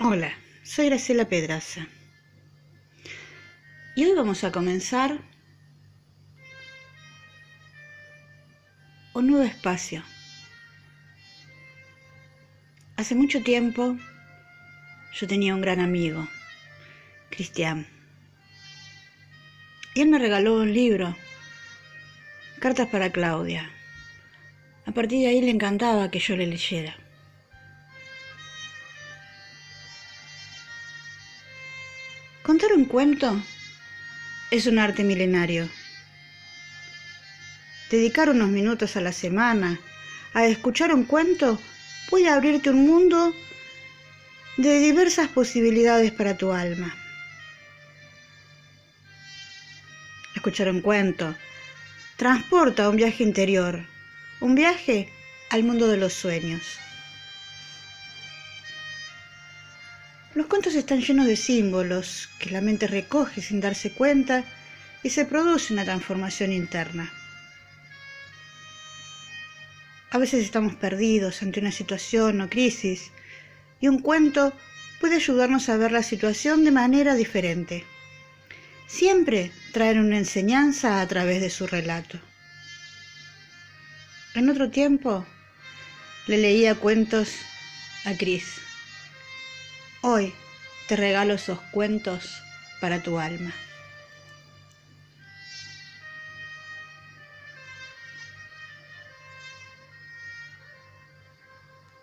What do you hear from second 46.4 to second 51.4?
alma. Escuchar un cuento